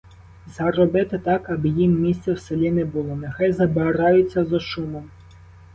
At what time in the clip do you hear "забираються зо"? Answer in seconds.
3.51-4.59